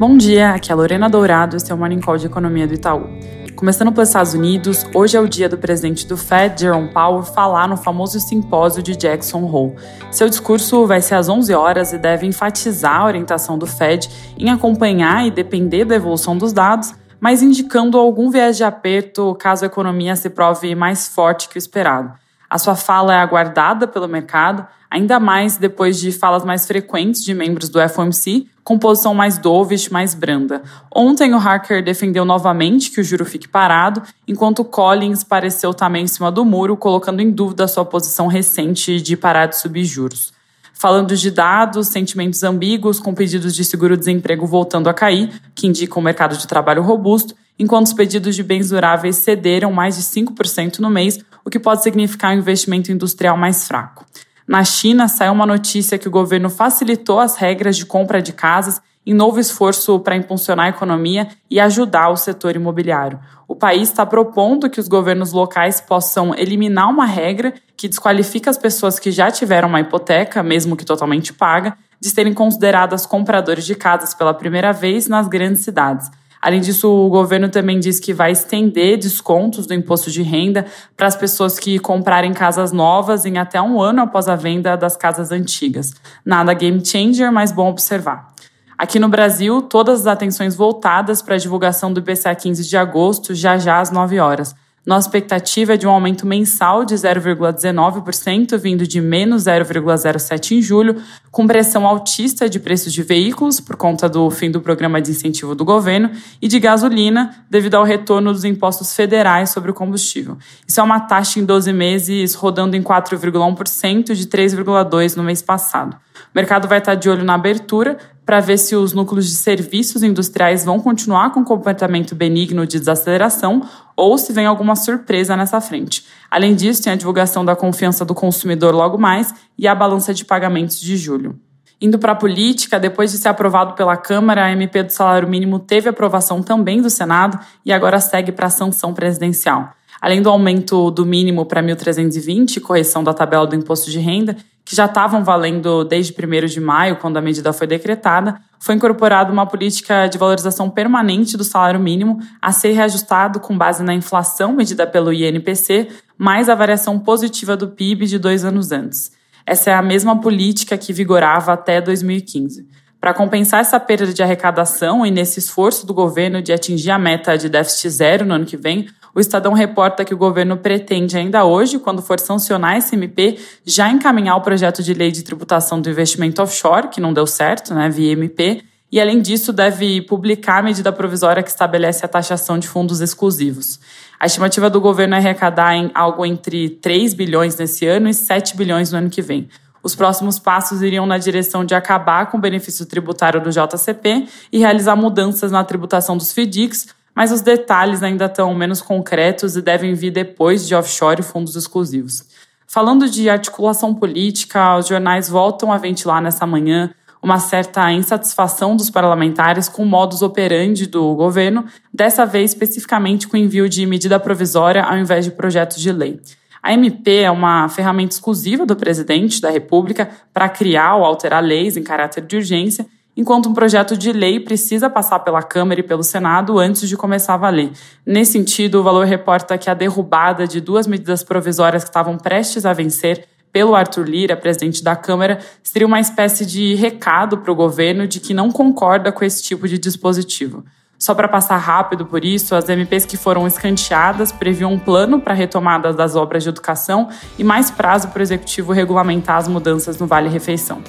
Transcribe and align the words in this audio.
Bom 0.00 0.16
dia, 0.16 0.54
aqui 0.54 0.70
é 0.70 0.72
a 0.72 0.76
Lorena 0.76 1.10
Dourado, 1.10 1.58
esse 1.58 1.70
é 1.70 1.74
o 1.74 1.76
Morning 1.76 2.00
Call 2.00 2.16
de 2.16 2.24
Economia 2.24 2.66
do 2.66 2.72
Itaú. 2.72 3.06
Começando 3.54 3.92
pelos 3.92 4.08
Estados 4.08 4.32
Unidos, 4.32 4.86
hoje 4.94 5.14
é 5.14 5.20
o 5.20 5.28
dia 5.28 5.46
do 5.46 5.58
presidente 5.58 6.06
do 6.06 6.16
Fed, 6.16 6.58
Jerome 6.58 6.88
Powell, 6.88 7.22
falar 7.22 7.68
no 7.68 7.76
famoso 7.76 8.18
simpósio 8.18 8.82
de 8.82 8.96
Jackson 8.96 9.44
Hole. 9.44 9.76
Seu 10.10 10.26
discurso 10.30 10.86
vai 10.86 11.02
ser 11.02 11.16
às 11.16 11.28
11 11.28 11.52
horas 11.52 11.92
e 11.92 11.98
deve 11.98 12.26
enfatizar 12.26 13.02
a 13.02 13.04
orientação 13.04 13.58
do 13.58 13.66
Fed 13.66 14.08
em 14.38 14.48
acompanhar 14.48 15.26
e 15.26 15.30
depender 15.30 15.84
da 15.84 15.96
evolução 15.96 16.34
dos 16.34 16.54
dados, 16.54 16.94
mas 17.20 17.42
indicando 17.42 17.98
algum 17.98 18.30
viés 18.30 18.56
de 18.56 18.64
aperto 18.64 19.36
caso 19.38 19.64
a 19.64 19.66
economia 19.66 20.16
se 20.16 20.30
prove 20.30 20.74
mais 20.74 21.08
forte 21.08 21.46
que 21.46 21.56
o 21.56 21.58
esperado. 21.58 22.14
A 22.50 22.58
sua 22.58 22.74
fala 22.74 23.14
é 23.14 23.18
aguardada 23.18 23.86
pelo 23.86 24.08
mercado, 24.08 24.66
ainda 24.90 25.20
mais 25.20 25.56
depois 25.56 26.00
de 26.00 26.10
falas 26.10 26.44
mais 26.44 26.66
frequentes 26.66 27.22
de 27.22 27.32
membros 27.32 27.68
do 27.68 27.78
FOMC, 27.88 28.48
com 28.64 28.76
posição 28.76 29.14
mais 29.14 29.38
dovish, 29.38 29.88
mais 29.88 30.14
branda. 30.14 30.60
Ontem 30.92 31.32
o 31.32 31.38
Harker 31.38 31.82
defendeu 31.82 32.24
novamente 32.24 32.90
que 32.90 33.00
o 33.00 33.04
juro 33.04 33.24
fique 33.24 33.46
parado, 33.46 34.02
enquanto 34.26 34.64
Collins 34.64 35.22
pareceu 35.22 35.72
também 35.72 36.02
em 36.02 36.08
cima 36.08 36.32
do 36.32 36.44
muro, 36.44 36.76
colocando 36.76 37.20
em 37.20 37.30
dúvida 37.30 37.68
sua 37.68 37.84
posição 37.84 38.26
recente 38.26 39.00
de 39.00 39.16
parar 39.16 39.46
de 39.46 39.56
subir 39.56 39.84
juros. 39.84 40.32
Falando 40.74 41.14
de 41.14 41.30
dados, 41.30 41.88
sentimentos 41.88 42.42
ambíguos, 42.42 42.98
com 42.98 43.14
pedidos 43.14 43.54
de 43.54 43.64
seguro-desemprego 43.64 44.44
voltando 44.44 44.88
a 44.88 44.94
cair, 44.94 45.30
que 45.54 45.68
indicam 45.68 46.00
um 46.00 46.04
mercado 46.04 46.36
de 46.36 46.48
trabalho 46.48 46.82
robusto, 46.82 47.34
enquanto 47.58 47.86
os 47.86 47.92
pedidos 47.92 48.34
de 48.34 48.42
bens 48.42 48.70
duráveis 48.70 49.16
cederam 49.16 49.70
mais 49.70 49.96
de 49.96 50.02
5% 50.02 50.78
no 50.78 50.88
mês, 50.88 51.18
o 51.44 51.50
que 51.50 51.58
pode 51.58 51.82
significar 51.82 52.34
um 52.34 52.38
investimento 52.38 52.92
industrial 52.92 53.36
mais 53.36 53.66
fraco. 53.66 54.04
Na 54.46 54.64
China, 54.64 55.06
saiu 55.08 55.32
uma 55.32 55.46
notícia 55.46 55.98
que 55.98 56.08
o 56.08 56.10
governo 56.10 56.50
facilitou 56.50 57.20
as 57.20 57.36
regras 57.36 57.76
de 57.76 57.86
compra 57.86 58.20
de 58.20 58.32
casas 58.32 58.80
em 59.06 59.14
novo 59.14 59.40
esforço 59.40 59.98
para 60.00 60.16
impulsionar 60.16 60.66
a 60.66 60.70
economia 60.70 61.28
e 61.50 61.58
ajudar 61.58 62.10
o 62.10 62.16
setor 62.16 62.54
imobiliário. 62.54 63.18
O 63.48 63.56
país 63.56 63.88
está 63.88 64.04
propondo 64.04 64.68
que 64.68 64.78
os 64.78 64.88
governos 64.88 65.32
locais 65.32 65.80
possam 65.80 66.34
eliminar 66.34 66.88
uma 66.88 67.06
regra 67.06 67.54
que 67.76 67.88
desqualifica 67.88 68.50
as 68.50 68.58
pessoas 68.58 68.98
que 68.98 69.10
já 69.10 69.30
tiveram 69.30 69.68
uma 69.68 69.80
hipoteca, 69.80 70.42
mesmo 70.42 70.76
que 70.76 70.84
totalmente 70.84 71.32
paga, 71.32 71.76
de 72.00 72.08
serem 72.08 72.34
consideradas 72.34 73.06
compradores 73.06 73.64
de 73.64 73.74
casas 73.74 74.14
pela 74.14 74.34
primeira 74.34 74.72
vez 74.72 75.08
nas 75.08 75.28
grandes 75.28 75.62
cidades. 75.62 76.10
Além 76.40 76.60
disso, 76.60 76.88
o 76.88 77.10
governo 77.10 77.50
também 77.50 77.78
diz 77.78 78.00
que 78.00 78.14
vai 78.14 78.32
estender 78.32 78.96
descontos 78.96 79.66
do 79.66 79.74
imposto 79.74 80.10
de 80.10 80.22
renda 80.22 80.64
para 80.96 81.06
as 81.06 81.14
pessoas 81.14 81.58
que 81.58 81.78
comprarem 81.78 82.32
casas 82.32 82.72
novas 82.72 83.26
em 83.26 83.36
até 83.36 83.60
um 83.60 83.80
ano 83.80 84.00
após 84.00 84.26
a 84.26 84.36
venda 84.36 84.74
das 84.74 84.96
casas 84.96 85.30
antigas. 85.30 85.92
Nada 86.24 86.54
game 86.54 86.84
changer, 86.84 87.30
mas 87.30 87.52
bom 87.52 87.68
observar. 87.68 88.32
Aqui 88.78 88.98
no 88.98 89.10
Brasil, 89.10 89.60
todas 89.60 90.00
as 90.00 90.06
atenções 90.06 90.54
voltadas 90.56 91.20
para 91.20 91.34
a 91.34 91.38
divulgação 91.38 91.92
do 91.92 92.00
IPCA 92.00 92.34
15 92.34 92.66
de 92.66 92.76
agosto, 92.78 93.34
já 93.34 93.58
já 93.58 93.78
às 93.78 93.90
9 93.90 94.18
horas. 94.18 94.54
Nossa 94.90 95.06
expectativa 95.06 95.74
é 95.74 95.76
de 95.76 95.86
um 95.86 95.90
aumento 95.90 96.26
mensal 96.26 96.84
de 96.84 96.96
0,19%, 96.96 98.58
vindo 98.58 98.84
de 98.84 99.00
menos 99.00 99.44
0,07% 99.44 100.50
em 100.50 100.60
julho, 100.60 100.96
com 101.30 101.46
pressão 101.46 101.86
altista 101.86 102.50
de 102.50 102.58
preços 102.58 102.92
de 102.92 103.00
veículos, 103.00 103.60
por 103.60 103.76
conta 103.76 104.08
do 104.08 104.28
fim 104.32 104.50
do 104.50 104.60
programa 104.60 105.00
de 105.00 105.12
incentivo 105.12 105.54
do 105.54 105.64
governo, 105.64 106.10
e 106.42 106.48
de 106.48 106.58
gasolina, 106.58 107.44
devido 107.48 107.76
ao 107.76 107.84
retorno 107.84 108.32
dos 108.32 108.44
impostos 108.44 108.92
federais 108.92 109.50
sobre 109.50 109.70
o 109.70 109.74
combustível. 109.74 110.36
Isso 110.66 110.80
é 110.80 110.82
uma 110.82 110.98
taxa 110.98 111.38
em 111.38 111.44
12 111.44 111.72
meses 111.72 112.34
rodando 112.34 112.76
em 112.76 112.82
4,1%, 112.82 114.12
de 114.12 114.26
3,2% 114.26 115.16
no 115.16 115.22
mês 115.22 115.40
passado. 115.40 115.94
O 115.94 116.34
mercado 116.34 116.66
vai 116.66 116.78
estar 116.78 116.96
de 116.96 117.08
olho 117.08 117.24
na 117.24 117.34
abertura 117.34 117.96
para 118.26 118.38
ver 118.38 118.58
se 118.58 118.76
os 118.76 118.92
núcleos 118.92 119.28
de 119.28 119.34
serviços 119.34 120.04
industriais 120.04 120.64
vão 120.64 120.78
continuar 120.78 121.30
com 121.30 121.44
comportamento 121.44 122.14
benigno 122.14 122.64
de 122.64 122.78
desaceleração 122.78 123.68
ou 124.00 124.16
se 124.16 124.32
vem 124.32 124.46
alguma 124.46 124.74
surpresa 124.74 125.36
nessa 125.36 125.60
frente. 125.60 126.06
Além 126.30 126.54
disso, 126.54 126.82
tem 126.82 126.92
a 126.92 126.96
divulgação 126.96 127.44
da 127.44 127.54
confiança 127.54 128.04
do 128.04 128.14
consumidor 128.14 128.74
logo 128.74 128.96
mais 128.96 129.34
e 129.58 129.68
a 129.68 129.74
balança 129.74 130.14
de 130.14 130.24
pagamentos 130.24 130.80
de 130.80 130.96
julho. 130.96 131.38
Indo 131.80 131.98
para 131.98 132.12
a 132.12 132.16
política, 132.16 132.80
depois 132.80 133.10
de 133.10 133.18
ser 133.18 133.28
aprovado 133.28 133.74
pela 133.74 133.96
Câmara, 133.96 134.44
a 134.44 134.52
MP 134.52 134.82
do 134.82 134.90
salário 134.90 135.28
mínimo 135.28 135.58
teve 135.58 135.88
aprovação 135.88 136.42
também 136.42 136.80
do 136.80 136.90
Senado 136.90 137.38
e 137.64 137.72
agora 137.72 138.00
segue 138.00 138.32
para 138.32 138.46
a 138.46 138.50
sanção 138.50 138.92
presidencial. 138.92 139.72
Além 140.00 140.22
do 140.22 140.30
aumento 140.30 140.90
do 140.90 141.04
mínimo 141.04 141.44
para 141.44 141.62
1.320, 141.62 142.60
correção 142.60 143.04
da 143.04 143.12
tabela 143.12 143.46
do 143.46 143.54
imposto 143.54 143.90
de 143.90 143.98
renda, 143.98 144.36
que 144.64 144.76
já 144.76 144.86
estavam 144.86 145.24
valendo 145.24 145.84
desde 145.84 146.12
1 146.12 146.46
de 146.46 146.60
maio, 146.60 146.96
quando 146.96 147.16
a 147.16 147.20
medida 147.20 147.52
foi 147.52 147.66
decretada, 147.66 148.40
foi 148.58 148.74
incorporada 148.74 149.32
uma 149.32 149.46
política 149.46 150.06
de 150.06 150.18
valorização 150.18 150.68
permanente 150.68 151.36
do 151.36 151.44
salário 151.44 151.80
mínimo 151.80 152.20
a 152.40 152.52
ser 152.52 152.72
reajustado 152.72 153.40
com 153.40 153.56
base 153.56 153.82
na 153.82 153.94
inflação 153.94 154.52
medida 154.52 154.86
pelo 154.86 155.12
INPC, 155.12 155.88
mais 156.16 156.48
a 156.48 156.54
variação 156.54 156.98
positiva 156.98 157.56
do 157.56 157.68
PIB 157.68 158.06
de 158.06 158.18
dois 158.18 158.44
anos 158.44 158.70
antes. 158.70 159.12
Essa 159.46 159.70
é 159.70 159.74
a 159.74 159.82
mesma 159.82 160.20
política 160.20 160.76
que 160.76 160.92
vigorava 160.92 161.52
até 161.52 161.80
2015. 161.80 162.68
Para 163.00 163.14
compensar 163.14 163.60
essa 163.62 163.80
perda 163.80 164.12
de 164.12 164.22
arrecadação 164.22 165.06
e 165.06 165.10
nesse 165.10 165.38
esforço 165.38 165.86
do 165.86 165.94
governo 165.94 166.42
de 166.42 166.52
atingir 166.52 166.90
a 166.90 166.98
meta 166.98 167.38
de 167.38 167.48
déficit 167.48 167.88
zero 167.88 168.26
no 168.26 168.34
ano 168.34 168.44
que 168.44 168.58
vem, 168.58 168.88
o 169.14 169.20
Estadão 169.20 169.52
reporta 169.52 170.04
que 170.04 170.14
o 170.14 170.16
governo 170.16 170.56
pretende 170.56 171.16
ainda 171.16 171.44
hoje, 171.44 171.78
quando 171.78 172.02
for 172.02 172.20
sancionar 172.20 172.76
esse 172.76 172.94
MP, 172.94 173.38
já 173.64 173.90
encaminhar 173.90 174.36
o 174.36 174.40
projeto 174.40 174.82
de 174.82 174.94
lei 174.94 175.10
de 175.10 175.22
tributação 175.22 175.80
do 175.80 175.90
investimento 175.90 176.42
offshore, 176.42 176.88
que 176.88 177.00
não 177.00 177.12
deu 177.12 177.26
certo, 177.26 177.74
né, 177.74 177.88
via 177.88 178.12
MP, 178.12 178.62
e 178.92 179.00
além 179.00 179.20
disso 179.20 179.52
deve 179.52 180.02
publicar 180.02 180.58
a 180.58 180.62
medida 180.62 180.92
provisória 180.92 181.42
que 181.42 181.50
estabelece 181.50 182.04
a 182.04 182.08
taxação 182.08 182.58
de 182.58 182.66
fundos 182.66 183.00
exclusivos. 183.00 183.78
A 184.18 184.26
estimativa 184.26 184.68
do 184.68 184.80
governo 184.80 185.14
é 185.14 185.18
arrecadar 185.18 185.74
em 185.74 185.90
algo 185.94 186.26
entre 186.26 186.70
3 186.70 187.14
bilhões 187.14 187.56
nesse 187.56 187.86
ano 187.86 188.08
e 188.08 188.14
7 188.14 188.56
bilhões 188.56 188.90
no 188.90 188.98
ano 188.98 189.08
que 189.08 189.22
vem. 189.22 189.48
Os 189.82 189.94
próximos 189.94 190.38
passos 190.38 190.82
iriam 190.82 191.06
na 191.06 191.18
direção 191.18 191.64
de 191.64 191.74
acabar 191.74 192.26
com 192.26 192.36
o 192.36 192.40
benefício 192.40 192.84
tributário 192.84 193.40
do 193.40 193.50
JCP 193.50 194.26
e 194.52 194.58
realizar 194.58 194.94
mudanças 194.94 195.50
na 195.50 195.64
tributação 195.64 196.16
dos 196.16 196.32
FDICs, 196.32 196.88
mas 197.20 197.30
os 197.30 197.42
detalhes 197.42 198.02
ainda 198.02 198.24
estão 198.24 198.54
menos 198.54 198.80
concretos 198.80 199.54
e 199.54 199.60
devem 199.60 199.92
vir 199.92 200.10
depois 200.10 200.66
de 200.66 200.74
offshore 200.74 201.20
e 201.20 201.22
fundos 201.22 201.54
exclusivos. 201.54 202.24
Falando 202.66 203.10
de 203.10 203.28
articulação 203.28 203.94
política, 203.94 204.78
os 204.78 204.88
jornais 204.88 205.28
voltam 205.28 205.70
a 205.70 205.76
ventilar 205.76 206.22
nessa 206.22 206.46
manhã 206.46 206.94
uma 207.22 207.38
certa 207.38 207.92
insatisfação 207.92 208.74
dos 208.74 208.88
parlamentares 208.88 209.68
com 209.68 209.82
o 209.82 209.86
modus 209.86 210.22
operandi 210.22 210.86
do 210.86 211.14
governo, 211.14 211.66
dessa 211.92 212.24
vez 212.24 212.52
especificamente 212.52 213.28
com 213.28 213.36
o 213.36 213.40
envio 213.40 213.68
de 213.68 213.84
medida 213.84 214.18
provisória 214.18 214.82
ao 214.82 214.96
invés 214.96 215.26
de 215.26 215.30
projetos 215.30 215.76
de 215.76 215.92
lei. 215.92 216.18
A 216.62 216.72
MP 216.72 217.18
é 217.18 217.30
uma 217.30 217.68
ferramenta 217.68 218.14
exclusiva 218.14 218.64
do 218.64 218.74
presidente 218.74 219.42
da 219.42 219.50
República 219.50 220.08
para 220.32 220.48
criar 220.48 220.96
ou 220.96 221.04
alterar 221.04 221.44
leis 221.44 221.76
em 221.76 221.82
caráter 221.82 222.24
de 222.24 222.36
urgência, 222.36 222.86
enquanto 223.16 223.48
um 223.48 223.54
projeto 223.54 223.96
de 223.96 224.12
lei 224.12 224.40
precisa 224.40 224.88
passar 224.88 225.20
pela 225.20 225.42
Câmara 225.42 225.80
e 225.80 225.82
pelo 225.82 226.02
Senado 226.02 226.58
antes 226.58 226.88
de 226.88 226.96
começar 226.96 227.34
a 227.34 227.36
valer. 227.36 227.70
Nesse 228.04 228.32
sentido, 228.32 228.80
o 228.80 228.82
Valor 228.82 229.06
reporta 229.06 229.58
que 229.58 229.68
a 229.68 229.74
derrubada 229.74 230.46
de 230.46 230.60
duas 230.60 230.86
medidas 230.86 231.22
provisórias 231.22 231.82
que 231.82 231.90
estavam 231.90 232.16
prestes 232.16 232.64
a 232.64 232.72
vencer 232.72 233.26
pelo 233.52 233.74
Arthur 233.74 234.08
Lira, 234.08 234.36
presidente 234.36 234.82
da 234.82 234.94
Câmara, 234.94 235.40
seria 235.62 235.86
uma 235.86 236.00
espécie 236.00 236.46
de 236.46 236.74
recado 236.74 237.38
para 237.38 237.50
o 237.50 237.54
governo 237.54 238.06
de 238.06 238.20
que 238.20 238.32
não 238.32 238.50
concorda 238.50 239.10
com 239.10 239.24
esse 239.24 239.42
tipo 239.42 239.66
de 239.66 239.78
dispositivo. 239.78 240.64
Só 241.00 241.14
para 241.14 241.26
passar 241.26 241.56
rápido 241.56 242.04
por 242.04 242.24
isso, 242.24 242.54
as 242.54 242.68
MPs 242.68 243.06
que 243.06 243.16
foram 243.16 243.46
escanteadas 243.46 244.30
previam 244.32 244.74
um 244.74 244.78
plano 244.78 245.18
para 245.18 245.32
retomada 245.32 245.94
das 245.94 246.14
obras 246.14 246.42
de 246.42 246.50
educação 246.50 247.08
e 247.38 247.42
mais 247.42 247.70
prazo 247.70 248.08
para 248.08 248.20
o 248.20 248.22
executivo 248.22 248.70
regulamentar 248.70 249.36
as 249.36 249.48
mudanças 249.48 249.98
no 249.98 250.06
Vale 250.06 250.28
Refeição. 250.28 250.82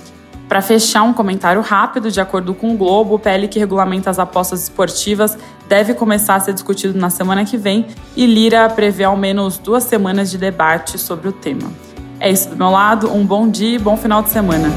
Para 0.51 0.61
fechar 0.61 1.03
um 1.03 1.13
comentário 1.13 1.61
rápido, 1.61 2.11
de 2.11 2.19
acordo 2.19 2.53
com 2.53 2.73
o 2.73 2.77
Globo, 2.77 3.15
o 3.15 3.19
PL 3.19 3.47
que 3.47 3.57
regulamenta 3.57 4.09
as 4.09 4.19
apostas 4.19 4.63
esportivas 4.63 5.37
deve 5.69 5.93
começar 5.93 6.35
a 6.35 6.41
ser 6.41 6.51
discutido 6.51 6.99
na 6.99 7.09
semana 7.09 7.45
que 7.45 7.55
vem 7.55 7.87
e 8.17 8.25
Lira 8.25 8.67
prevê 8.67 9.05
ao 9.05 9.15
menos 9.15 9.57
duas 9.57 9.85
semanas 9.85 10.29
de 10.29 10.37
debate 10.37 10.97
sobre 10.97 11.29
o 11.29 11.31
tema. 11.31 11.71
É 12.19 12.29
isso 12.29 12.49
do 12.49 12.57
meu 12.57 12.69
lado, 12.69 13.09
um 13.13 13.25
bom 13.25 13.47
dia 13.47 13.77
e 13.77 13.79
bom 13.79 13.95
final 13.95 14.21
de 14.21 14.27
semana. 14.27 14.67